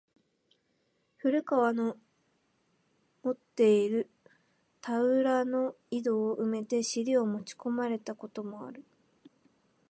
[1.19, 1.95] 古川の
[3.21, 4.09] 持つて居る
[4.81, 8.83] 田圃の井戸を埋めて尻を持ち込まれた事もある。